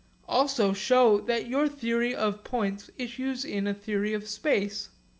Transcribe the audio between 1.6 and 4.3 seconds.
theory of points issues in a theory of